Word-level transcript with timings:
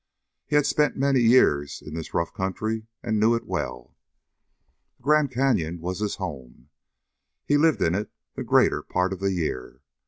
He 0.47 0.55
had 0.55 0.65
spent 0.65 0.97
many 0.97 1.19
years 1.19 1.79
in 1.79 1.93
this 1.93 2.11
rough 2.15 2.33
country 2.33 2.87
and 3.03 3.19
knew 3.19 3.35
it 3.35 3.45
well. 3.45 3.95
The 4.97 5.03
Grand 5.03 5.29
Canyon 5.29 5.79
was 5.79 5.99
his 5.99 6.15
home. 6.15 6.69
He 7.45 7.55
lived 7.55 7.83
in 7.83 7.93
it 7.93 8.09
the 8.33 8.43
greater 8.43 8.81
part 8.81 9.13
of 9.13 9.19
the 9.19 9.31
year. 9.31 9.81